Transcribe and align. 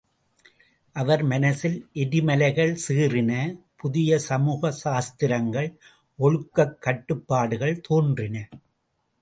அவர் 0.95 1.23
மனசில் 1.23 1.89
எரிமலைகள் 1.93 2.73
சீறின 2.87 3.31
புதிய 3.75 4.19
சமூக 4.19 4.71
சாஸ்திரங்கள், 4.71 5.69
ஒழுக்கக் 6.19 6.77
கட்டுப்பாடுகள் 6.79 7.81
தோன்றின. 7.81 8.49